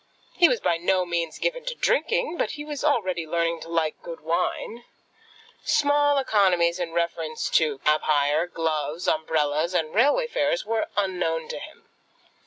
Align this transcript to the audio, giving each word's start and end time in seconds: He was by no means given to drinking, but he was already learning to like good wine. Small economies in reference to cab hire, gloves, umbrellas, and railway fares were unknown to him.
He 0.35 0.49
was 0.49 0.59
by 0.59 0.77
no 0.77 1.05
means 1.05 1.37
given 1.37 1.63
to 1.65 1.75
drinking, 1.75 2.35
but 2.35 2.53
he 2.53 2.65
was 2.65 2.83
already 2.83 3.27
learning 3.27 3.59
to 3.59 3.69
like 3.69 4.01
good 4.01 4.21
wine. 4.21 4.83
Small 5.63 6.17
economies 6.17 6.79
in 6.79 6.91
reference 6.91 7.51
to 7.51 7.77
cab 7.77 8.01
hire, 8.05 8.47
gloves, 8.47 9.07
umbrellas, 9.07 9.75
and 9.75 9.93
railway 9.93 10.25
fares 10.25 10.65
were 10.65 10.87
unknown 10.97 11.47
to 11.49 11.59
him. 11.59 11.87